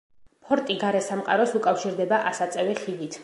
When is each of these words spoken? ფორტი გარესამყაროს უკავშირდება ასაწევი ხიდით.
ფორტი 0.45 0.77
გარესამყაროს 0.83 1.55
უკავშირდება 1.61 2.21
ასაწევი 2.33 2.77
ხიდით. 2.83 3.19